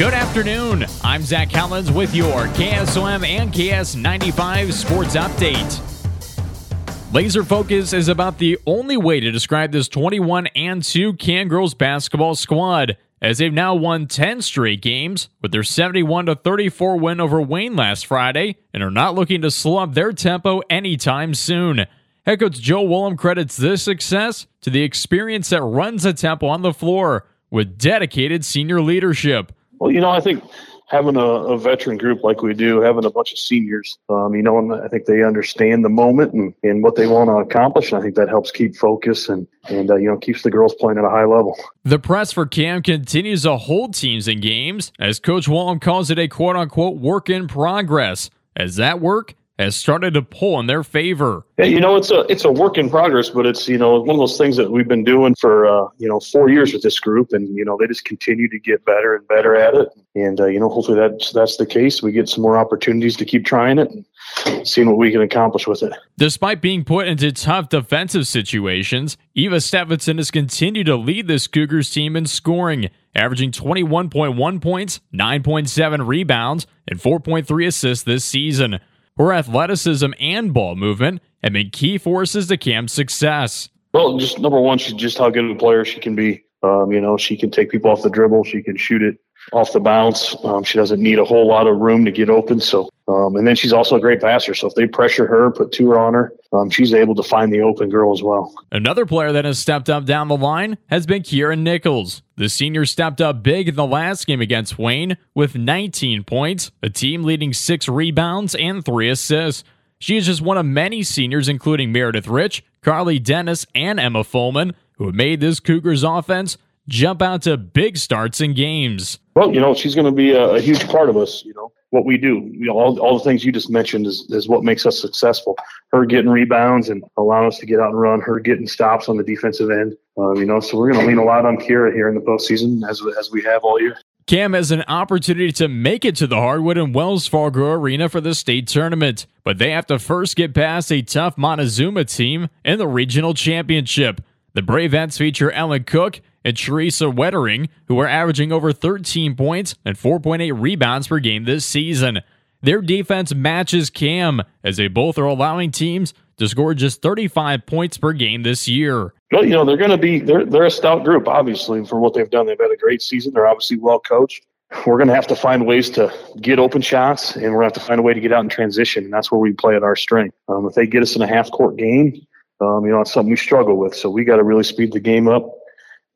Good 0.00 0.14
afternoon. 0.14 0.86
I'm 1.04 1.20
Zach 1.20 1.50
Collins 1.50 1.92
with 1.92 2.14
your 2.14 2.46
KSOM 2.54 3.22
and 3.22 3.52
KS95 3.52 4.72
Sports 4.72 5.14
Update. 5.14 7.12
Laser 7.12 7.44
Focus 7.44 7.92
is 7.92 8.08
about 8.08 8.38
the 8.38 8.58
only 8.64 8.96
way 8.96 9.20
to 9.20 9.30
describe 9.30 9.72
this 9.72 9.88
21 9.88 10.46
and 10.56 10.82
2 10.82 11.12
Cam 11.16 11.48
Girls 11.48 11.74
basketball 11.74 12.34
squad, 12.34 12.96
as 13.20 13.36
they've 13.36 13.52
now 13.52 13.74
won 13.74 14.06
10 14.06 14.40
straight 14.40 14.80
games 14.80 15.28
with 15.42 15.52
their 15.52 15.62
71 15.62 16.34
34 16.34 16.96
win 16.96 17.20
over 17.20 17.38
Wayne 17.42 17.76
last 17.76 18.06
Friday 18.06 18.56
and 18.72 18.82
are 18.82 18.90
not 18.90 19.14
looking 19.14 19.42
to 19.42 19.50
slow 19.50 19.82
up 19.82 19.92
their 19.92 20.14
tempo 20.14 20.62
anytime 20.70 21.34
soon. 21.34 21.84
Head 22.24 22.40
coach 22.40 22.58
Joe 22.58 22.84
Willem 22.84 23.18
credits 23.18 23.58
this 23.58 23.82
success 23.82 24.46
to 24.62 24.70
the 24.70 24.82
experience 24.82 25.50
that 25.50 25.60
runs 25.60 26.04
the 26.04 26.14
tempo 26.14 26.46
on 26.46 26.62
the 26.62 26.72
floor 26.72 27.26
with 27.50 27.76
dedicated 27.76 28.46
senior 28.46 28.80
leadership. 28.80 29.52
Well, 29.80 29.90
you 29.90 30.00
know, 30.00 30.10
I 30.10 30.20
think 30.20 30.44
having 30.90 31.16
a, 31.16 31.24
a 31.24 31.58
veteran 31.58 31.96
group 31.96 32.22
like 32.22 32.42
we 32.42 32.52
do, 32.52 32.80
having 32.80 33.04
a 33.04 33.10
bunch 33.10 33.32
of 33.32 33.38
seniors, 33.38 33.96
um, 34.08 34.34
you 34.34 34.42
know, 34.42 34.58
and 34.58 34.74
I 34.74 34.88
think 34.88 35.06
they 35.06 35.22
understand 35.22 35.84
the 35.84 35.88
moment 35.88 36.32
and, 36.34 36.52
and 36.62 36.82
what 36.82 36.96
they 36.96 37.06
want 37.06 37.28
to 37.28 37.34
accomplish. 37.36 37.90
And 37.90 37.98
I 37.98 38.02
think 38.02 38.16
that 38.16 38.28
helps 38.28 38.50
keep 38.50 38.76
focus 38.76 39.28
and, 39.28 39.46
and 39.68 39.90
uh, 39.90 39.96
you 39.96 40.08
know, 40.08 40.18
keeps 40.18 40.42
the 40.42 40.50
girls 40.50 40.74
playing 40.74 40.98
at 40.98 41.04
a 41.04 41.10
high 41.10 41.24
level. 41.24 41.56
The 41.84 41.98
press 41.98 42.32
for 42.32 42.44
Cam 42.44 42.82
continues 42.82 43.44
to 43.44 43.56
hold 43.56 43.94
teams 43.94 44.28
in 44.28 44.40
games 44.40 44.92
as 44.98 45.20
Coach 45.20 45.48
Willem 45.48 45.80
calls 45.80 46.10
it 46.10 46.18
a 46.18 46.28
quote 46.28 46.56
unquote 46.56 46.98
work 46.98 47.30
in 47.30 47.48
progress. 47.48 48.28
As 48.56 48.76
that 48.76 49.00
work 49.00 49.36
has 49.60 49.76
started 49.76 50.14
to 50.14 50.22
pull 50.22 50.58
in 50.58 50.66
their 50.66 50.82
favor. 50.82 51.44
Yeah, 51.58 51.66
you 51.66 51.80
know, 51.80 51.96
it's 51.96 52.10
a 52.10 52.20
it's 52.30 52.44
a 52.44 52.50
work 52.50 52.78
in 52.78 52.88
progress, 52.88 53.28
but 53.28 53.44
it's 53.44 53.68
you 53.68 53.76
know 53.76 54.00
one 54.00 54.10
of 54.10 54.18
those 54.18 54.38
things 54.38 54.56
that 54.56 54.70
we've 54.70 54.88
been 54.88 55.04
doing 55.04 55.34
for 55.34 55.66
uh, 55.66 55.88
you 55.98 56.08
know 56.08 56.18
four 56.18 56.48
years 56.48 56.72
with 56.72 56.82
this 56.82 56.98
group, 56.98 57.32
and 57.32 57.54
you 57.54 57.64
know 57.64 57.76
they 57.78 57.86
just 57.86 58.04
continue 58.04 58.48
to 58.48 58.58
get 58.58 58.84
better 58.86 59.14
and 59.14 59.28
better 59.28 59.54
at 59.54 59.74
it. 59.74 59.88
And 60.14 60.40
uh, 60.40 60.46
you 60.46 60.58
know, 60.58 60.68
hopefully 60.68 60.98
that's 60.98 61.32
that's 61.32 61.58
the 61.58 61.66
case. 61.66 62.02
We 62.02 62.12
get 62.12 62.28
some 62.28 62.42
more 62.42 62.56
opportunities 62.56 63.16
to 63.18 63.24
keep 63.26 63.44
trying 63.44 63.78
it 63.78 63.90
and 63.90 64.66
seeing 64.66 64.88
what 64.88 64.96
we 64.96 65.12
can 65.12 65.20
accomplish 65.20 65.66
with 65.66 65.82
it. 65.82 65.92
Despite 66.16 66.62
being 66.62 66.82
put 66.82 67.06
into 67.06 67.30
tough 67.30 67.68
defensive 67.68 68.26
situations, 68.26 69.18
Eva 69.34 69.60
Stephenson 69.60 70.16
has 70.16 70.30
continued 70.30 70.86
to 70.86 70.96
lead 70.96 71.28
this 71.28 71.46
Cougars 71.46 71.90
team 71.90 72.16
in 72.16 72.26
scoring, 72.26 72.88
averaging 73.14 73.50
21.1 73.52 74.62
points, 74.62 75.00
9.7 75.12 76.06
rebounds, 76.06 76.66
and 76.88 76.98
4.3 76.98 77.66
assists 77.66 78.04
this 78.04 78.24
season. 78.24 78.80
Her 79.20 79.34
athleticism 79.34 80.12
and 80.18 80.54
ball 80.54 80.76
movement 80.76 81.20
have 81.44 81.52
been 81.52 81.68
key 81.68 81.98
forces 81.98 82.46
to 82.46 82.56
Cam's 82.56 82.94
success. 82.94 83.68
Well, 83.92 84.16
just 84.16 84.38
number 84.38 84.58
one, 84.58 84.78
she's 84.78 84.94
just 84.94 85.18
how 85.18 85.28
good 85.28 85.44
of 85.44 85.50
a 85.50 85.56
player 85.56 85.84
she 85.84 86.00
can 86.00 86.16
be. 86.16 86.42
Um, 86.62 86.92
you 86.92 87.00
know, 87.00 87.16
she 87.16 87.36
can 87.36 87.50
take 87.50 87.70
people 87.70 87.90
off 87.90 88.02
the 88.02 88.10
dribble. 88.10 88.44
She 88.44 88.62
can 88.62 88.76
shoot 88.76 89.02
it 89.02 89.18
off 89.52 89.72
the 89.72 89.80
bounce. 89.80 90.36
Um, 90.44 90.62
she 90.62 90.78
doesn't 90.78 91.00
need 91.02 91.18
a 91.18 91.24
whole 91.24 91.46
lot 91.46 91.66
of 91.66 91.78
room 91.78 92.04
to 92.04 92.10
get 92.10 92.28
open. 92.28 92.60
So, 92.60 92.90
um, 93.08 93.36
and 93.36 93.46
then 93.46 93.56
she's 93.56 93.72
also 93.72 93.96
a 93.96 94.00
great 94.00 94.20
passer. 94.20 94.54
So 94.54 94.68
if 94.68 94.74
they 94.74 94.86
pressure 94.86 95.26
her, 95.26 95.50
put 95.50 95.72
two 95.72 95.94
on 95.94 96.14
her, 96.14 96.32
um, 96.52 96.70
she's 96.70 96.92
able 96.92 97.14
to 97.14 97.22
find 97.22 97.52
the 97.52 97.62
open 97.62 97.88
girl 97.88 98.12
as 98.12 98.22
well. 98.22 98.54
Another 98.70 99.06
player 99.06 99.32
that 99.32 99.44
has 99.44 99.58
stepped 99.58 99.88
up 99.88 100.04
down 100.04 100.28
the 100.28 100.36
line 100.36 100.78
has 100.88 101.06
been 101.06 101.22
Kieran 101.22 101.64
Nichols. 101.64 102.22
The 102.36 102.48
senior 102.48 102.84
stepped 102.84 103.20
up 103.20 103.42
big 103.42 103.68
in 103.68 103.76
the 103.76 103.86
last 103.86 104.26
game 104.26 104.40
against 104.40 104.78
Wayne 104.78 105.16
with 105.34 105.56
19 105.56 106.24
points, 106.24 106.70
a 106.82 106.90
team 106.90 107.24
leading 107.24 107.52
six 107.52 107.88
rebounds 107.88 108.54
and 108.54 108.84
three 108.84 109.08
assists. 109.08 109.64
She 109.98 110.16
is 110.16 110.26
just 110.26 110.40
one 110.40 110.56
of 110.56 110.64
many 110.64 111.02
seniors, 111.02 111.48
including 111.48 111.92
Meredith 111.92 112.26
Rich, 112.26 112.64
Carly 112.80 113.18
Dennis, 113.18 113.66
and 113.74 114.00
Emma 114.00 114.24
Fulman, 114.24 114.74
who 115.00 115.06
have 115.06 115.14
made 115.14 115.40
this 115.40 115.60
Cougars 115.60 116.04
offense 116.04 116.58
jump 116.86 117.22
out 117.22 117.40
to 117.40 117.56
big 117.56 117.96
starts 117.96 118.38
in 118.38 118.52
games. 118.52 119.18
Well, 119.34 119.50
you 119.50 119.58
know, 119.58 119.72
she's 119.72 119.94
going 119.94 120.04
to 120.04 120.12
be 120.12 120.32
a, 120.32 120.56
a, 120.56 120.60
huge 120.60 120.86
part 120.88 121.08
of 121.08 121.16
us. 121.16 121.42
You 121.42 121.54
know 121.54 121.72
what 121.88 122.04
we 122.04 122.18
do. 122.18 122.46
You 122.52 122.66
know, 122.66 122.78
all, 122.78 123.00
all 123.00 123.16
the 123.16 123.24
things 123.24 123.42
you 123.42 123.50
just 123.50 123.70
mentioned 123.70 124.06
is, 124.06 124.26
is 124.28 124.46
what 124.46 124.62
makes 124.62 124.84
us 124.84 125.00
successful. 125.00 125.56
Her 125.90 126.04
getting 126.04 126.30
rebounds 126.30 126.90
and 126.90 127.02
allowing 127.16 127.48
us 127.48 127.58
to 127.60 127.66
get 127.66 127.80
out 127.80 127.92
and 127.92 127.98
run. 127.98 128.20
Her 128.20 128.40
getting 128.40 128.66
stops 128.66 129.08
on 129.08 129.16
the 129.16 129.24
defensive 129.24 129.70
end. 129.70 129.96
Um, 130.18 130.36
you 130.36 130.44
know, 130.44 130.60
so 130.60 130.76
we're 130.76 130.92
going 130.92 131.00
to 131.00 131.06
lean 131.06 131.16
a 131.16 131.24
lot 131.24 131.46
on 131.46 131.56
Kira 131.56 131.94
here 131.94 132.10
in 132.10 132.14
the 132.14 132.20
postseason 132.20 132.86
as 132.86 133.02
as 133.18 133.30
we 133.30 133.42
have 133.44 133.64
all 133.64 133.80
year. 133.80 133.96
Cam 134.26 134.52
has 134.52 134.70
an 134.70 134.82
opportunity 134.86 135.50
to 135.50 135.66
make 135.66 136.04
it 136.04 136.14
to 136.16 136.26
the 136.26 136.36
Hardwood 136.36 136.76
and 136.76 136.94
Wells 136.94 137.26
Fargo 137.26 137.72
Arena 137.72 138.08
for 138.10 138.20
the 138.20 138.34
state 138.34 138.68
tournament, 138.68 139.26
but 139.44 139.56
they 139.56 139.70
have 139.70 139.86
to 139.86 139.98
first 139.98 140.36
get 140.36 140.54
past 140.54 140.92
a 140.92 141.00
tough 141.00 141.38
Montezuma 141.38 142.04
team 142.04 142.48
in 142.64 142.78
the 142.78 142.86
regional 142.86 143.32
championship. 143.32 144.20
The 144.52 144.62
Bravettes 144.62 145.16
feature 145.16 145.50
Ellen 145.52 145.84
Cook 145.84 146.20
and 146.44 146.56
Teresa 146.56 147.10
Wettering, 147.10 147.68
who 147.86 147.98
are 148.00 148.08
averaging 148.08 148.52
over 148.52 148.72
13 148.72 149.36
points 149.36 149.74
and 149.84 149.96
4.8 149.96 150.60
rebounds 150.60 151.08
per 151.08 151.18
game 151.18 151.44
this 151.44 151.64
season. 151.64 152.20
Their 152.62 152.82
defense 152.82 153.34
matches 153.34 153.90
Cam, 153.90 154.42
as 154.64 154.76
they 154.76 154.88
both 154.88 155.18
are 155.18 155.24
allowing 155.24 155.70
teams 155.70 156.12
to 156.38 156.48
score 156.48 156.74
just 156.74 157.00
35 157.00 157.64
points 157.64 157.96
per 157.96 158.12
game 158.12 158.42
this 158.42 158.66
year. 158.66 159.14
Well, 159.30 159.44
you 159.44 159.50
know, 159.50 159.64
they're 159.64 159.76
going 159.76 159.90
to 159.90 159.98
be, 159.98 160.18
they're, 160.18 160.44
they're 160.44 160.66
a 160.66 160.70
stout 160.70 161.04
group, 161.04 161.28
obviously, 161.28 161.84
for 161.86 162.00
what 162.00 162.14
they've 162.14 162.28
done. 162.28 162.46
They've 162.46 162.58
had 162.60 162.70
a 162.70 162.76
great 162.76 163.02
season. 163.02 163.32
They're 163.32 163.46
obviously 163.46 163.78
well 163.78 164.00
coached. 164.00 164.46
We're 164.86 164.98
going 164.98 165.08
to 165.08 165.14
have 165.14 165.26
to 165.28 165.36
find 165.36 165.66
ways 165.66 165.90
to 165.90 166.12
get 166.40 166.58
open 166.58 166.80
shots, 166.80 167.34
and 167.34 167.44
we're 167.44 167.60
going 167.60 167.70
to 167.70 167.74
have 167.74 167.82
to 167.84 167.88
find 167.88 167.98
a 167.98 168.02
way 168.02 168.14
to 168.14 168.20
get 168.20 168.32
out 168.32 168.44
in 168.44 168.48
transition. 168.48 169.04
And 169.04 169.12
that's 169.12 169.30
where 169.30 169.40
we 169.40 169.52
play 169.52 169.74
at 169.74 169.82
our 169.82 169.96
strength. 169.96 170.36
Um, 170.48 170.66
if 170.66 170.74
they 170.74 170.86
get 170.86 171.02
us 171.02 171.16
in 171.16 171.22
a 171.22 171.26
half 171.26 171.50
court 171.50 171.76
game, 171.76 172.24
um, 172.60 172.84
you 172.84 172.90
know, 172.90 173.00
it's 173.00 173.12
something 173.12 173.30
we 173.30 173.36
struggle 173.36 173.76
with. 173.76 173.94
So 173.94 174.10
we 174.10 174.24
got 174.24 174.36
to 174.36 174.44
really 174.44 174.64
speed 174.64 174.92
the 174.92 175.00
game 175.00 175.28
up 175.28 175.50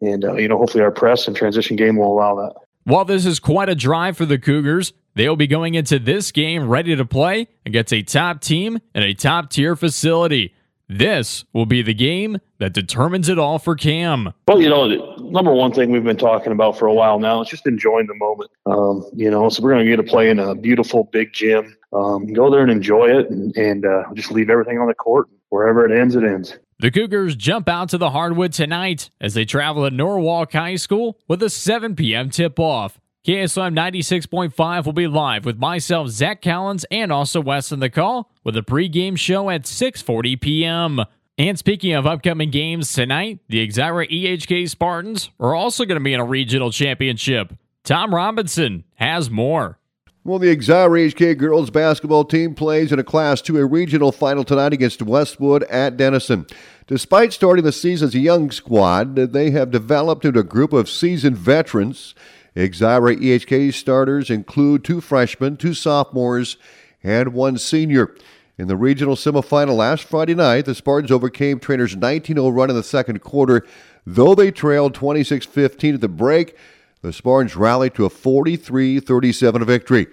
and, 0.01 0.25
uh, 0.25 0.35
you 0.35 0.49
know, 0.49 0.59
hopefully 0.59 0.83
our 0.83 0.91
press 0.91 1.27
and 1.27 1.37
transition 1.37 1.77
game 1.77 1.97
will 1.97 2.13
allow 2.13 2.35
that. 2.37 2.55
While 2.85 3.07
this 3.07 3.25
is 3.25 3.41
quite 3.41 3.69
a 3.69 3.75
drive 3.75 4.17
for 4.17 4.27
the 4.27 4.39
Cougars, 4.39 4.93
they'll 5.15 5.37
be 5.37 5.47
going 5.47 5.75
into 5.75 5.99
this 5.99 6.33
game 6.33 6.69
ready 6.69 6.95
to 6.95 7.05
play 7.05 7.49
against 7.65 7.93
a 7.95 8.03
top 8.03 8.41
team 8.41 8.79
and 8.95 9.05
a 9.05 9.15
top 9.15 9.51
tier 9.51 9.75
facility. 9.75 10.55
This 10.87 11.47
will 11.55 11.65
be 11.65 11.81
the 11.81 11.95
game 11.95 12.39
that 12.59 12.75
determines 12.75 13.31
it 13.31 13.39
all 13.39 13.59
for 13.59 13.75
Cam. 13.75 14.35
Well, 14.47 14.61
you 14.61 14.69
know, 14.69 14.87
the 14.87 15.23
number 15.23 15.55
one 15.55 15.73
thing 15.73 15.91
we've 15.91 16.05
been 16.05 16.19
talking 16.19 16.53
about 16.53 16.79
for 16.79 16.87
a 16.87 16.93
while 16.93 17.19
now 17.19 17.41
is 17.41 17.49
just 17.49 17.67
enjoying 17.67 18.07
the 18.07 18.15
moment. 18.15 18.51
Um, 18.67 19.09
you 19.15 19.31
know, 19.31 19.49
so 19.49 19.63
we're 19.63 19.73
going 19.73 19.87
to 19.87 19.91
get 19.91 19.97
to 19.97 20.03
play 20.03 20.29
in 20.29 20.39
a 20.39 20.55
beautiful 20.55 21.05
big 21.05 21.33
gym. 21.33 21.75
Um, 21.95 22.31
go 22.35 22.51
there 22.51 22.61
and 22.61 22.71
enjoy 22.71 23.07
it, 23.07 23.31
and, 23.31 23.57
and 23.57 23.87
uh, 23.87 24.03
just 24.13 24.31
leave 24.31 24.51
everything 24.51 24.79
on 24.79 24.87
the 24.87 24.95
court. 24.95 25.29
Wherever 25.55 25.87
it 25.87 25.97
ends, 25.97 26.17
it 26.17 26.25
ends. 26.25 26.59
The 26.81 26.91
Cougars 26.91 27.37
jump 27.37 27.69
out 27.69 27.89
to 27.91 27.97
the 27.97 28.11
hardwood 28.11 28.53
tonight 28.53 29.11
as 29.21 29.35
they 29.35 29.45
travel 29.45 29.89
to 29.89 29.95
Norwalk 29.95 30.53
High 30.53 30.75
School 30.75 31.17
with 31.29 31.41
a 31.45 31.49
7 31.49 31.95
p.m. 31.95 32.29
tip 32.29 32.59
off. 32.59 32.99
KSOM 33.25 33.73
96.5 33.73 34.85
will 34.85 34.93
be 34.93 35.07
live 35.07 35.45
with 35.45 35.57
myself, 35.57 36.09
Zach 36.09 36.43
Collins, 36.43 36.85
and 36.91 37.13
also 37.13 37.41
Wes 37.41 37.71
in 37.71 37.79
the 37.79 37.89
call 37.89 38.33
with 38.43 38.57
a 38.57 38.63
pregame 38.63 39.17
show 39.17 39.49
at 39.49 39.63
6.40 39.63 40.41
p.m. 40.41 41.01
And 41.39 41.57
speaking 41.57 41.93
of 41.93 42.05
upcoming 42.05 42.51
games 42.51 42.93
tonight, 42.93 43.39
the 43.49 43.65
Exira 43.65 44.11
EHK 44.11 44.69
Spartans 44.69 45.31
are 45.39 45.55
also 45.55 45.85
going 45.85 46.01
to 46.01 46.05
be 46.05 46.15
in 46.15 46.21
a 46.21 46.25
regional 46.25 46.73
championship. 46.73 47.55
Tom 47.85 48.13
Robinson 48.13 48.83
has 48.97 49.31
more. 49.31 49.79
Well, 50.27 50.39
the 50.39 50.57
Exira 50.57 51.13
HK 51.13 51.37
girls 51.37 51.69
basketball 51.69 52.25
team 52.25 52.55
plays 52.55 52.93
in 52.93 52.99
a 52.99 53.05
Class 53.05 53.43
2A 53.43 53.71
regional 53.71 54.11
final 54.11 54.43
tonight 54.43 54.73
against 54.73 55.03
Westwood 55.03 55.65
at 55.65 55.99
Denison. 55.99 56.47
Despite 56.87 57.35
starting 57.35 57.63
the 57.63 57.73
season 57.73 58.09
as 58.09 58.15
a 58.15 58.21
young 58.21 58.51
squad, 58.51 59.17
they 59.17 59.51
have 59.51 59.71
developed 59.71 60.25
into 60.25 60.41
a 60.41 60.43
group 60.43 60.73
of 60.73 60.89
seasoned 60.89 61.37
veterans. 61.37 62.15
Exira 62.57 63.15
EHK 63.21 63.75
starters 63.75 64.31
include 64.31 64.83
two 64.83 65.03
freshmen, 65.03 65.59
two 65.59 65.75
sophomores, 65.75 66.57
and 67.03 67.35
one 67.35 67.59
senior. 67.59 68.15
In 68.57 68.67
the 68.67 68.79
regional 68.79 69.17
semifinal 69.17 69.77
last 69.77 70.05
Friday 70.05 70.35
night, 70.35 70.65
the 70.65 70.75
Spartans 70.75 71.13
overcame 71.13 71.61
Treynor's 71.61 71.97
19 71.97 72.37
0 72.37 72.49
run 72.49 72.71
in 72.71 72.77
the 72.77 72.83
second 72.83 73.21
quarter. 73.21 73.67
Though 74.07 74.35
they 74.35 74.51
trailed 74.51 74.95
26 74.95 75.45
15 75.45 75.97
at 75.97 76.01
the 76.01 76.09
break, 76.09 76.57
the 77.05 77.13
Spartans 77.13 77.55
rallied 77.55 77.95
to 77.97 78.07
a 78.07 78.11
43 78.11 78.99
37 78.99 79.65
victory. 79.67 80.07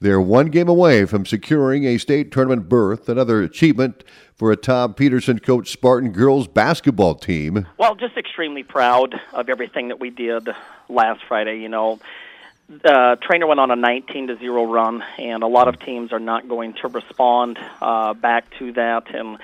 They're 0.00 0.20
one 0.20 0.46
game 0.46 0.68
away 0.68 1.04
from 1.04 1.26
securing 1.26 1.84
a 1.84 1.98
state 1.98 2.32
tournament 2.32 2.70
berth, 2.70 3.08
another 3.10 3.42
achievement 3.42 4.02
for 4.34 4.50
a 4.50 4.56
Tom 4.56 4.94
Peterson 4.94 5.40
coach 5.40 5.70
Spartan 5.70 6.10
girls 6.10 6.48
basketball 6.48 7.16
team. 7.16 7.66
Well, 7.76 7.96
just 7.96 8.16
extremely 8.16 8.62
proud 8.62 9.20
of 9.34 9.50
everything 9.50 9.88
that 9.88 10.00
we 10.00 10.08
did 10.08 10.48
last 10.88 11.20
Friday. 11.28 11.58
You 11.58 11.68
know, 11.68 12.00
the 12.68 13.18
Treynor 13.28 13.46
went 13.46 13.60
on 13.60 13.70
a 13.70 13.76
19 13.76 14.28
to 14.28 14.38
0 14.38 14.64
run, 14.72 15.04
and 15.18 15.42
a 15.42 15.48
lot 15.48 15.68
of 15.68 15.78
teams 15.78 16.14
are 16.14 16.20
not 16.20 16.48
going 16.48 16.72
to 16.74 16.88
respond 16.88 17.58
uh, 17.82 18.14
back 18.14 18.46
to 18.58 18.72
that. 18.72 19.14
And 19.14 19.36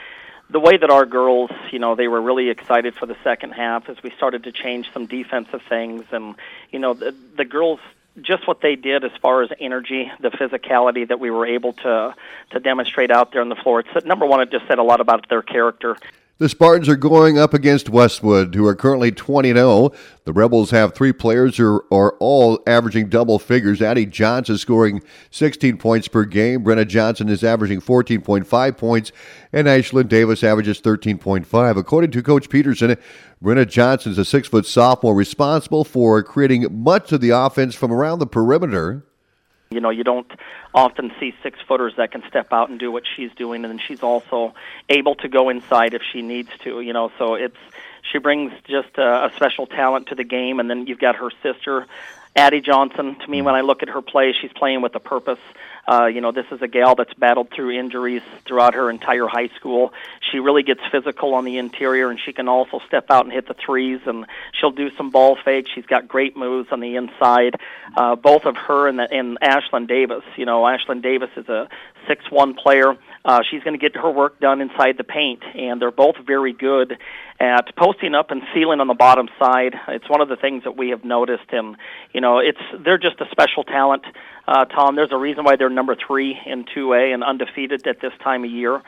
the 0.50 0.61
way 0.61 0.76
that 0.76 0.91
our 0.91 1.06
girls, 1.06 1.50
you 1.73 1.79
know, 1.79 1.94
they 1.94 2.08
were 2.08 2.20
really 2.20 2.50
excited 2.50 2.94
for 2.94 3.06
the 3.06 3.17
second 3.25 3.52
half 3.52 3.88
as 3.88 4.02
we 4.02 4.11
started 4.11 4.44
to 4.44 4.52
change 4.52 4.93
some 4.93 5.06
defensive 5.06 5.62
things, 5.69 6.05
and 6.12 6.35
you 6.70 6.79
know, 6.79 6.94
the, 6.94 7.14
the 7.37 7.44
girls 7.44 7.81
just 8.23 8.46
what 8.46 8.61
they 8.61 8.76
did 8.76 9.05
as 9.05 9.11
far 9.20 9.43
as 9.43 9.50
energy, 9.58 10.11
the 10.20 10.31
physicality 10.31 11.08
that 11.08 11.19
we 11.19 11.31
were 11.31 11.46
able 11.46 11.73
to 11.73 12.14
to 12.50 12.61
demonstrate 12.61 13.11
out 13.11 13.32
there 13.32 13.41
on 13.41 13.49
the 13.49 13.56
floor. 13.56 13.81
It's 13.81 14.06
number 14.06 14.26
one. 14.26 14.41
It 14.41 14.50
just 14.50 14.67
said 14.69 14.79
a 14.79 14.82
lot 14.82 15.00
about 15.00 15.29
their 15.29 15.43
character. 15.43 15.96
The 16.38 16.48
Spartans 16.48 16.88
are 16.88 16.96
going 16.96 17.38
up 17.38 17.54
against 17.54 17.88
Westwood, 17.88 18.56
who 18.56 18.66
are 18.66 18.75
currently 18.75 19.12
20 19.12 19.52
0. 19.52 19.92
The 20.25 20.32
Rebels 20.32 20.72
have 20.72 20.92
three 20.92 21.12
players 21.12 21.58
who 21.58 21.81
are 21.92 22.16
all 22.19 22.60
averaging 22.66 23.08
double 23.08 23.38
figures. 23.38 23.81
Addie 23.81 24.06
Johnson 24.06 24.58
scoring 24.58 25.00
16 25.31 25.76
points 25.76 26.08
per 26.08 26.25
game. 26.25 26.64
Brenna 26.64 26.88
Johnson 26.88 27.28
is 27.28 27.44
averaging 27.44 27.81
14.5 27.81 28.76
points, 28.76 29.12
and 29.52 29.69
Ashlyn 29.69 30.08
Davis 30.08 30.42
averages 30.42 30.81
13.5. 30.81 31.76
According 31.76 32.10
to 32.10 32.20
Coach 32.20 32.48
Peterson, 32.48 32.96
Brenna 33.40 33.69
Johnson 33.69 34.10
is 34.10 34.19
a 34.19 34.25
six 34.25 34.48
foot 34.48 34.66
sophomore 34.66 35.14
responsible 35.14 35.84
for 35.84 36.20
creating 36.25 36.66
much 36.69 37.12
of 37.12 37.20
the 37.20 37.30
offense 37.30 37.76
from 37.76 37.92
around 37.92 38.19
the 38.19 38.26
perimeter. 38.26 39.06
You 39.70 39.81
know, 39.81 39.90
you 39.90 40.05
don't 40.05 40.31
often 40.72 41.12
see 41.19 41.34
six 41.43 41.58
footers 41.66 41.94
that 41.96 42.12
can 42.12 42.22
step 42.28 42.52
out 42.52 42.69
and 42.69 42.78
do 42.78 42.93
what 42.93 43.05
she's 43.16 43.32
doing, 43.32 43.64
and 43.64 43.72
then 43.72 43.81
she's 43.87 44.02
also 44.02 44.55
able 44.88 45.14
to 45.16 45.28
go 45.28 45.49
inside 45.49 45.94
if 45.94 46.02
she 46.12 46.22
needs 46.22 46.50
to. 46.62 46.81
You 46.81 46.93
know, 46.93 47.11
so 47.19 47.34
it's 47.34 47.56
she 48.12 48.19
brings 48.19 48.52
just 48.69 48.96
a, 48.99 49.26
a 49.26 49.32
special 49.34 49.66
talent 49.66 50.08
to 50.08 50.14
the 50.14 50.25
game, 50.25 50.61
and 50.61 50.70
then 50.70 50.87
you've 50.87 51.00
got 51.00 51.16
her 51.16 51.31
sister 51.43 51.87
Addie 52.37 52.61
Johnson, 52.61 53.16
to 53.16 53.31
me, 53.31 53.40
mm. 53.40 53.44
when 53.44 53.55
I 53.55 53.61
look 53.61 53.82
at 53.82 53.88
her 53.88 54.02
play, 54.02 54.34
she's 54.40 54.52
playing 54.52 54.82
with 54.82 54.94
a 54.94 55.00
purpose. 55.00 55.38
Uh, 55.86 56.06
you 56.06 56.20
know, 56.20 56.32
this 56.32 56.46
is 56.50 56.62
a 56.62 56.69
gal 56.69 56.94
that's 56.94 57.14
battled 57.14 57.50
through 57.50 57.78
injuries 57.78 58.22
throughout 58.46 58.75
her 58.75 58.90
entire 58.90 59.26
high 59.26 59.48
school. 59.56 59.92
She 60.32 60.38
really 60.38 60.62
gets 60.62 60.81
physical 60.90 61.34
on 61.34 61.44
the 61.44 61.58
interior, 61.58 62.10
and 62.10 62.19
she 62.19 62.32
can 62.32 62.48
also 62.48 62.81
step 62.86 63.10
out 63.10 63.25
and 63.25 63.32
hit 63.32 63.46
the 63.46 63.54
threes, 63.54 64.00
and 64.06 64.26
she'll 64.52 64.70
do 64.70 64.90
some 64.96 65.10
ball 65.10 65.36
fakes. 65.44 65.70
She's 65.75 65.86
got 65.86 66.08
great 66.08 66.36
moves 66.36 66.69
on 66.72 66.81
the 66.81 66.96
inside. 66.96 67.56
Uh, 67.96 68.16
both 68.16 68.44
of 68.46 68.56
her 68.56 68.88
and, 68.88 68.98
the, 68.98 69.12
and 69.12 69.38
Ashlyn 69.40 69.86
Davis. 69.86 70.25
You 70.36 70.46
know, 70.46 70.62
Ashlyn 70.62 71.02
Davis 71.02 71.31
is 71.36 71.48
a 71.48 71.69
six-one 72.08 72.54
player. 72.54 72.96
Uh, 73.25 73.40
she's 73.50 73.62
going 73.62 73.78
to 73.78 73.78
get 73.78 73.96
her 73.96 74.10
work 74.10 74.38
done 74.40 74.60
inside 74.60 74.98
the 74.98 75.04
paint, 75.04 75.42
and 75.54 75.80
they're 75.80 75.90
both 75.90 76.16
very 76.19 76.52
good 76.52 76.98
at 77.40 77.75
posting 77.76 78.14
up 78.14 78.30
and 78.30 78.42
sealing 78.52 78.80
on 78.80 78.87
the 78.87 78.94
bottom 78.94 79.28
side. 79.38 79.75
It's 79.88 80.08
one 80.08 80.20
of 80.20 80.28
the 80.28 80.37
things 80.37 80.64
that 80.64 80.76
we 80.76 80.90
have 80.90 81.04
noticed, 81.04 81.50
and 81.50 81.76
you 82.12 82.20
know, 82.20 82.38
it's 82.38 82.60
they're 82.84 82.98
just 82.98 83.20
a 83.20 83.28
special 83.30 83.64
talent. 83.64 84.04
Uh, 84.46 84.66
Tom, 84.66 84.94
there's 84.94 85.10
a 85.10 85.16
reason 85.16 85.44
why 85.44 85.56
they're 85.56 85.70
number 85.75 85.94
three 85.94 86.38
in 86.47 86.65
2A 86.65 87.12
and 87.12 87.23
undefeated 87.23 87.87
at 87.87 88.00
this 88.00 88.12
time 88.23 88.44
of 88.44 88.50
year. 88.50 88.82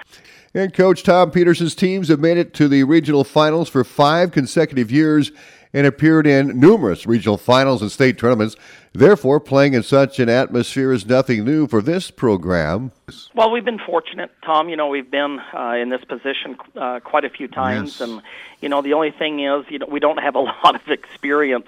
And 0.55 0.73
Coach 0.73 1.03
Tom 1.03 1.31
Peterson's 1.31 1.75
teams 1.75 2.09
have 2.09 2.21
made 2.21 2.39
it 2.39 2.55
to 2.55 2.69
the 2.69 2.85
regional 2.85 3.25
finals 3.25 3.69
for 3.69 3.85
five 3.85 4.33
consecutive 4.33 4.91
years 4.91 5.31
and 5.77 5.87
appeared 5.87 6.27
in 6.27 6.59
numerous 6.59 7.07
regional 7.07 7.37
finals 7.37 7.83
and 7.83 7.93
state 7.93 8.19
tournaments. 8.19 8.57
Therefore, 8.95 9.39
playing 9.41 9.75
in 9.75 9.83
such 9.83 10.19
an 10.19 10.31
atmosphere 10.31 10.91
is 10.91 11.05
nothing 11.05 11.45
new 11.45 11.67
for 11.67 11.83
this 11.83 12.11
program. 12.11 12.93
Well, 13.35 13.51
we've 13.51 13.65
been 13.65 13.79
fortunate, 13.79 14.31
Tom. 14.43 14.71
You 14.71 14.77
know, 14.77 14.89
we've 14.89 15.11
been 15.11 15.39
uh, 15.53 15.75
in 15.79 15.91
this 15.91 16.03
position 16.05 16.57
uh, 16.77 17.01
quite 17.01 17.27
a 17.27 17.29
few 17.29 17.47
times, 17.47 18.01
yes. 18.01 18.09
and 18.09 18.23
you 18.63 18.71
know, 18.71 18.81
the 18.81 18.95
only 18.95 19.11
thing 19.11 19.41
is, 19.41 19.67
you 19.69 19.79
know, 19.79 19.87
we 19.87 20.01
don't 20.01 20.17
have 20.19 20.35
a 20.35 20.41
lot 20.65 20.75
of 20.75 20.89
experience 20.89 21.67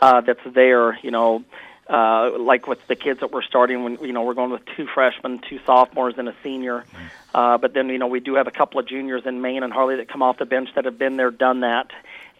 uh, 0.00 0.20
that's 0.20 0.54
there. 0.54 0.96
You 1.02 1.10
know, 1.10 1.44
uh, 1.88 2.38
like 2.38 2.66
with 2.66 2.86
the 2.86 2.96
kids 2.96 3.20
that 3.20 3.32
we're 3.32 3.42
starting 3.42 3.82
when 3.82 3.98
you 4.02 4.12
know 4.12 4.22
we're 4.22 4.34
going 4.34 4.50
with 4.50 4.62
two 4.76 4.86
freshmen, 4.86 5.40
two 5.48 5.58
sophomores, 5.64 6.14
and 6.18 6.28
a 6.28 6.34
senior. 6.42 6.84
Uh, 7.34 7.56
but 7.58 7.72
then 7.74 7.88
you 7.88 7.98
know 7.98 8.06
we 8.06 8.20
do 8.20 8.34
have 8.34 8.46
a 8.46 8.50
couple 8.50 8.78
of 8.78 8.86
juniors 8.86 9.22
in 9.24 9.40
Maine 9.40 9.62
and 9.62 9.72
Harley 9.72 9.96
that 9.96 10.08
come 10.08 10.22
off 10.22 10.38
the 10.38 10.46
bench 10.46 10.68
that 10.74 10.84
have 10.84 10.98
been 10.98 11.16
there, 11.16 11.30
done 11.30 11.60
that, 11.60 11.90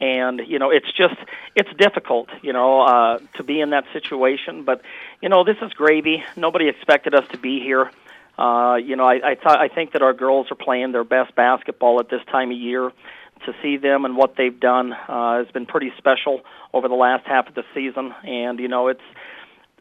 and 0.00 0.40
you 0.46 0.58
know 0.58 0.70
it's 0.70 0.90
just 0.92 1.16
it's 1.54 1.70
difficult 1.78 2.28
you 2.42 2.52
know 2.52 2.82
uh 2.82 3.18
to 3.36 3.42
be 3.42 3.60
in 3.60 3.70
that 3.70 3.84
situation. 3.92 4.64
But 4.64 4.82
you 5.22 5.28
know 5.28 5.44
this 5.44 5.56
is 5.62 5.72
gravy. 5.72 6.22
Nobody 6.36 6.68
expected 6.68 7.14
us 7.14 7.26
to 7.32 7.38
be 7.38 7.60
here. 7.60 7.90
Uh 8.38 8.76
you 8.76 8.96
know 8.96 9.04
i 9.04 9.14
i 9.14 9.34
th- 9.34 9.46
i 9.46 9.68
think 9.68 9.92
that 9.92 10.02
our 10.02 10.12
girls 10.12 10.50
are 10.50 10.56
playing 10.56 10.92
their 10.92 11.04
best 11.04 11.34
basketball 11.34 12.00
at 12.00 12.10
this 12.10 12.22
time 12.30 12.50
of 12.50 12.58
year. 12.58 12.92
To 13.46 13.54
see 13.62 13.76
them 13.76 14.04
and 14.04 14.16
what 14.16 14.34
they've 14.36 14.58
done 14.58 14.92
uh 14.92 15.38
has 15.38 15.48
been 15.52 15.64
pretty 15.64 15.92
special 15.96 16.40
over 16.74 16.88
the 16.88 16.96
last 16.96 17.24
half 17.24 17.48
of 17.48 17.54
the 17.54 17.64
season. 17.72 18.12
And 18.24 18.58
you 18.58 18.66
know 18.68 18.88
it's 18.88 19.00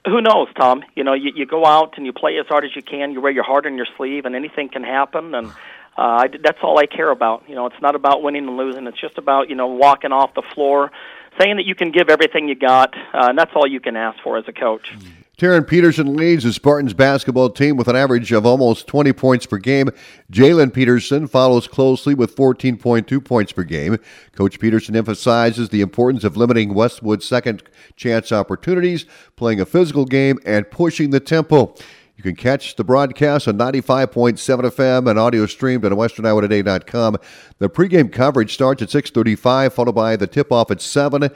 who 0.07 0.21
knows 0.21 0.48
tom 0.59 0.83
you 0.95 1.04
know 1.04 1.13
you 1.13 1.31
you 1.36 1.45
go 1.45 1.65
out 1.65 1.98
and 1.98 2.06
you 2.06 2.13
play 2.13 2.38
as 2.39 2.45
hard 2.48 2.63
as 2.65 2.75
you 2.75 2.81
can 2.81 3.12
you 3.12 3.21
wear 3.21 3.31
your 3.31 3.44
heart 3.44 3.65
on 3.65 3.75
your 3.75 3.88
sleeve 3.98 4.25
and 4.25 4.36
anything 4.36 4.69
can 4.69 4.83
happen 4.83 5.36
and 5.36 5.51
uh, 5.98 6.01
I, 6.01 6.27
that's 6.44 6.59
all 6.62 6.77
I 6.77 6.86
care 6.86 7.09
about. 7.09 7.44
You 7.48 7.56
know, 7.56 7.65
it's 7.65 7.81
not 7.81 7.95
about 7.95 8.21
winning 8.21 8.48
and 8.48 8.56
losing. 8.56 8.86
It's 8.86 9.01
just 9.01 9.18
about 9.18 9.50
you 9.50 9.56
know 9.56 9.68
walking 9.68 10.12
off 10.12 10.33
the 10.36 10.44
floor, 10.54 10.92
saying 11.39 11.56
that 11.57 11.65
you 11.65 11.74
can 11.74 11.92
give 11.92 12.09
everything 12.09 12.48
you 12.48 12.56
got, 12.56 12.95
uh, 12.95 13.30
and 13.30 13.38
that's 13.38 13.51
all 13.56 13.68
you 13.68 13.80
can 13.80 13.95
ask 13.95 14.21
for 14.24 14.38
as 14.38 14.45
a 14.48 14.54
coach. 14.54 14.94
Taryn 15.38 15.68
Peterson 15.68 16.16
leads 16.16 16.45
the 16.45 16.51
Spartans 16.51 16.95
basketball 16.95 17.51
team 17.51 17.78
with 17.78 17.88
an 17.88 17.95
average 17.95 18.31
of 18.31 18.44
almost 18.44 18.88
20 18.88 19.13
points 19.13 19.45
per 19.45 19.60
game. 19.60 19.92
Jalen 20.31 20.74
Peterson 20.74 21.28
follows 21.28 21.68
closely 21.68 22.16
with 22.16 22.36
14.2 22.36 23.24
points 23.24 23.51
per 23.51 23.62
game. 23.62 24.00
Coach 24.31 24.60
Peterson 24.60 24.95
emphasizes 24.95 25.69
the 25.69 25.81
importance 25.81 26.24
of 26.24 26.38
limiting 26.38 26.74
Westwood's 26.74 27.28
second 27.28 27.62
chance 27.95 28.31
opportunities, 28.31 29.06
playing 29.36 29.62
a 29.62 29.66
physical 29.68 30.06
game, 30.06 30.39
and 30.44 30.72
pushing 30.72 31.12
the 31.12 31.19
tempo. 31.19 31.75
You 32.16 32.24
can 32.24 32.36
catch 32.36 32.75
the 32.75 32.84
broadcast 32.84 33.48
on 33.48 33.60
95.7 33.60 34.39
FM 34.39 35.07
and 35.07 35.19
audio 35.19 35.45
streamed 35.45 35.86
on 35.86 35.92
westerniowatoday.com. 35.92 37.18
The 37.60 37.69
pregame 37.69 38.12
coverage 38.12 38.56
starts 38.56 38.81
at 38.81 38.89
6.35, 38.89 39.72
followed 39.72 39.94
by 39.94 40.16
the 40.16 40.25
tip-off 40.25 40.72
at 40.72 40.81
7. 40.81 41.30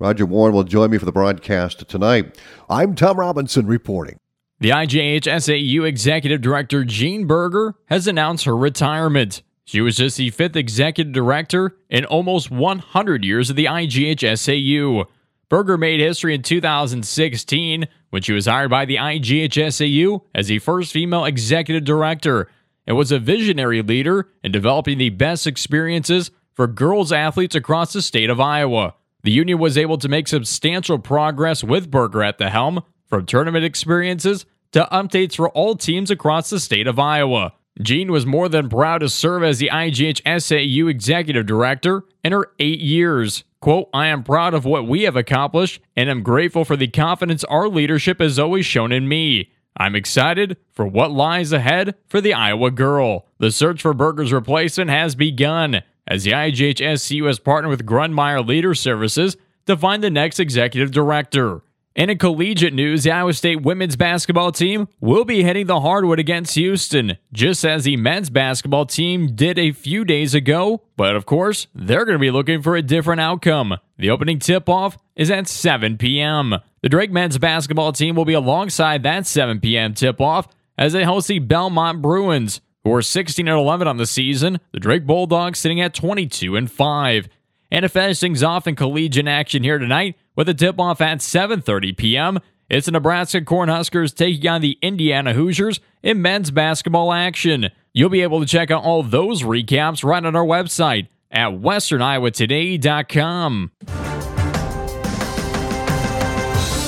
Roger 0.00 0.26
Warren 0.26 0.54
will 0.54 0.62
join 0.62 0.92
me 0.92 0.98
for 0.98 1.06
the 1.06 1.12
broadcast 1.12 1.88
tonight. 1.88 2.38
I'm 2.70 2.94
Tom 2.94 3.18
Robinson 3.18 3.66
reporting. 3.66 4.18
The 4.60 4.70
IGHSAU 4.70 5.84
Executive 5.88 6.40
Director 6.40 6.84
Jean 6.84 7.26
Berger 7.26 7.74
has 7.86 8.06
announced 8.06 8.44
her 8.44 8.56
retirement. 8.56 9.42
She 9.64 9.80
was 9.80 9.96
just 9.96 10.16
the 10.16 10.30
fifth 10.30 10.54
executive 10.54 11.12
director 11.12 11.76
in 11.90 12.04
almost 12.04 12.48
100 12.48 13.24
years 13.24 13.50
of 13.50 13.56
the 13.56 13.64
IGHSAU. 13.64 15.04
Berger 15.48 15.76
made 15.76 15.98
history 15.98 16.32
in 16.32 16.42
2016 16.42 17.88
when 18.10 18.22
she 18.22 18.32
was 18.32 18.46
hired 18.46 18.70
by 18.70 18.84
the 18.84 18.96
IGHSAU 18.96 20.20
as 20.32 20.46
the 20.46 20.60
first 20.60 20.92
female 20.92 21.24
executive 21.24 21.84
director 21.84 22.48
and 22.86 22.96
was 22.96 23.10
a 23.10 23.18
visionary 23.18 23.82
leader 23.82 24.28
in 24.44 24.52
developing 24.52 24.98
the 24.98 25.10
best 25.10 25.44
experiences 25.44 26.30
for 26.54 26.68
girls 26.68 27.10
athletes 27.10 27.56
across 27.56 27.92
the 27.92 28.02
state 28.02 28.30
of 28.30 28.38
Iowa. 28.38 28.94
The 29.28 29.34
union 29.34 29.58
was 29.58 29.76
able 29.76 29.98
to 29.98 30.08
make 30.08 30.26
substantial 30.26 30.98
progress 30.98 31.62
with 31.62 31.90
Berger 31.90 32.22
at 32.22 32.38
the 32.38 32.48
helm, 32.48 32.82
from 33.08 33.26
tournament 33.26 33.62
experiences 33.62 34.46
to 34.72 34.88
updates 34.90 35.36
for 35.36 35.50
all 35.50 35.76
teams 35.76 36.10
across 36.10 36.48
the 36.48 36.58
state 36.58 36.86
of 36.86 36.98
Iowa. 36.98 37.52
Jean 37.82 38.10
was 38.10 38.24
more 38.24 38.48
than 38.48 38.70
proud 38.70 39.00
to 39.00 39.10
serve 39.10 39.44
as 39.44 39.58
the 39.58 39.68
IGHSAU 39.70 40.88
executive 40.88 41.44
director 41.44 42.04
in 42.24 42.32
her 42.32 42.46
eight 42.58 42.80
years. 42.80 43.44
Quote, 43.60 43.90
I 43.92 44.06
am 44.06 44.24
proud 44.24 44.54
of 44.54 44.64
what 44.64 44.88
we 44.88 45.02
have 45.02 45.16
accomplished 45.16 45.82
and 45.94 46.08
am 46.08 46.22
grateful 46.22 46.64
for 46.64 46.76
the 46.76 46.88
confidence 46.88 47.44
our 47.44 47.68
leadership 47.68 48.22
has 48.22 48.38
always 48.38 48.64
shown 48.64 48.92
in 48.92 49.08
me. 49.08 49.52
I'm 49.76 49.94
excited 49.94 50.56
for 50.72 50.86
what 50.86 51.10
lies 51.10 51.52
ahead 51.52 51.96
for 52.08 52.22
the 52.22 52.32
Iowa 52.32 52.70
girl. 52.70 53.26
The 53.40 53.50
search 53.50 53.82
for 53.82 53.92
Berger's 53.92 54.32
replacement 54.32 54.88
has 54.88 55.14
begun 55.14 55.82
as 56.08 56.24
the 56.24 56.32
IGHSU 56.32 57.26
has 57.26 57.38
partnered 57.38 57.70
with 57.70 57.86
Grundmeyer 57.86 58.44
Leader 58.44 58.74
Services 58.74 59.36
to 59.66 59.76
find 59.76 60.02
the 60.02 60.10
next 60.10 60.40
executive 60.40 60.90
director. 60.90 61.62
And 61.94 62.12
in 62.12 62.18
collegiate 62.18 62.74
news, 62.74 63.02
the 63.02 63.10
Iowa 63.10 63.32
State 63.32 63.62
women's 63.62 63.96
basketball 63.96 64.52
team 64.52 64.86
will 65.00 65.24
be 65.24 65.42
hitting 65.42 65.66
the 65.66 65.80
hardwood 65.80 66.20
against 66.20 66.54
Houston, 66.54 67.18
just 67.32 67.64
as 67.64 67.84
the 67.84 67.96
men's 67.96 68.30
basketball 68.30 68.86
team 68.86 69.34
did 69.34 69.58
a 69.58 69.72
few 69.72 70.04
days 70.04 70.32
ago. 70.32 70.82
But 70.96 71.16
of 71.16 71.26
course, 71.26 71.66
they're 71.74 72.04
going 72.04 72.14
to 72.14 72.20
be 72.20 72.30
looking 72.30 72.62
for 72.62 72.76
a 72.76 72.82
different 72.82 73.20
outcome. 73.20 73.78
The 73.98 74.10
opening 74.10 74.38
tip 74.38 74.68
off 74.68 74.96
is 75.16 75.28
at 75.28 75.48
7 75.48 75.98
p.m. 75.98 76.54
The 76.82 76.88
Drake 76.88 77.10
men's 77.10 77.36
basketball 77.36 77.92
team 77.92 78.14
will 78.14 78.24
be 78.24 78.32
alongside 78.32 79.02
that 79.02 79.26
7 79.26 79.60
p.m. 79.60 79.92
tip 79.92 80.20
off 80.20 80.46
as 80.78 80.92
they 80.92 81.02
host 81.02 81.26
the 81.26 81.40
Belmont 81.40 82.00
Bruins, 82.00 82.60
who 82.88 82.94
are 82.94 83.02
16 83.02 83.46
and 83.46 83.58
11 83.58 83.86
on 83.86 83.98
the 83.98 84.06
season. 84.06 84.60
The 84.72 84.80
Drake 84.80 85.04
Bulldogs 85.04 85.58
sitting 85.58 85.78
at 85.80 85.92
22 85.92 86.56
and 86.56 86.70
5. 86.70 87.28
And 87.70 87.82
to 87.82 87.88
finish 87.88 88.18
things 88.18 88.42
off 88.42 88.66
in 88.66 88.76
collegiate 88.76 89.28
action 89.28 89.62
here 89.62 89.76
tonight, 89.76 90.16
with 90.34 90.48
a 90.48 90.54
tip-off 90.54 91.02
at 91.02 91.18
7:30 91.18 91.94
p.m., 91.96 92.38
it's 92.70 92.86
the 92.86 92.92
Nebraska 92.92 93.42
Cornhuskers 93.42 94.14
taking 94.14 94.48
on 94.48 94.62
the 94.62 94.78
Indiana 94.80 95.34
Hoosiers 95.34 95.80
in 96.02 96.22
men's 96.22 96.50
basketball 96.50 97.12
action. 97.12 97.68
You'll 97.92 98.08
be 98.08 98.22
able 98.22 98.40
to 98.40 98.46
check 98.46 98.70
out 98.70 98.84
all 98.84 99.02
those 99.02 99.42
recaps 99.42 100.02
right 100.02 100.24
on 100.24 100.34
our 100.34 100.46
website 100.46 101.08
at 101.30 101.50
westerniowatoday.com. 101.50 103.72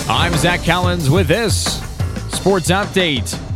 I'm 0.08 0.34
Zach 0.38 0.64
Collins 0.64 1.10
with 1.10 1.28
this 1.28 1.78
sports 2.32 2.70
update. 2.70 3.49